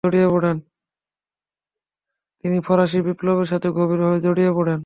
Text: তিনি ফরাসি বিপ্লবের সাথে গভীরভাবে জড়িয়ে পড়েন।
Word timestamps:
তিনি 2.43 2.57
ফরাসি 2.67 2.99
বিপ্লবের 3.01 3.47
সাথে 3.47 3.67
গভীরভাবে 3.77 4.17
জড়িয়ে 4.21 4.51
পড়েন। 4.57 4.79